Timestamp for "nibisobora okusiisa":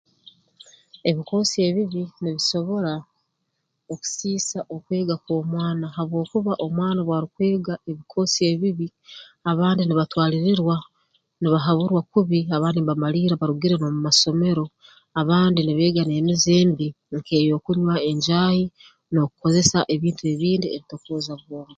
2.21-4.59